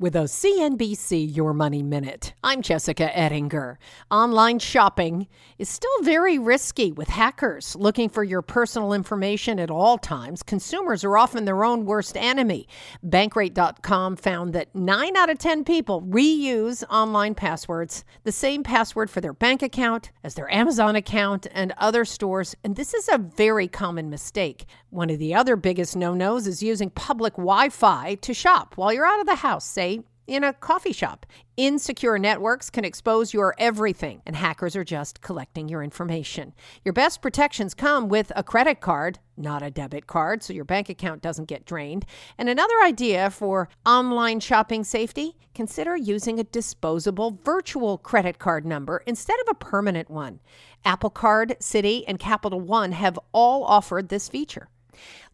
[0.00, 2.32] with a CNBC Your Money Minute.
[2.44, 3.80] I'm Jessica Ettinger.
[4.12, 5.26] Online shopping
[5.58, 10.44] is still very risky with hackers looking for your personal information at all times.
[10.44, 12.68] Consumers are often their own worst enemy.
[13.04, 19.20] Bankrate.com found that 9 out of 10 people reuse online passwords, the same password for
[19.20, 23.66] their bank account as their Amazon account and other stores, and this is a very
[23.66, 24.66] common mistake.
[24.90, 29.20] One of the other biggest no-nos is using public Wi-Fi to shop while you're out
[29.20, 29.87] of the house, say
[30.28, 31.26] in a coffee shop.
[31.56, 36.54] Insecure networks can expose your everything, and hackers are just collecting your information.
[36.84, 40.88] Your best protections come with a credit card, not a debit card, so your bank
[40.88, 42.04] account doesn't get drained.
[42.36, 49.02] And another idea for online shopping safety consider using a disposable virtual credit card number
[49.06, 50.38] instead of a permanent one.
[50.84, 54.68] Apple Card, Citi, and Capital One have all offered this feature.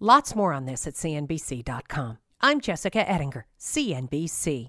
[0.01, 2.19] Lots more on this at CNBC.com.
[2.41, 4.69] I'm Jessica Ettinger, CNBC.